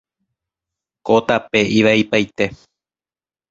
Ko 1.05 1.15
tape 1.27 1.61
ivaipaite. 1.77 2.45